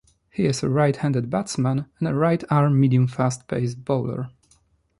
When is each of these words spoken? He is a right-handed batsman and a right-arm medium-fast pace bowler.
He 0.31 0.45
is 0.47 0.63
a 0.63 0.67
right-handed 0.67 1.29
batsman 1.29 1.85
and 1.99 2.07
a 2.07 2.15
right-arm 2.15 2.79
medium-fast 2.79 3.47
pace 3.47 3.75
bowler. 3.75 4.31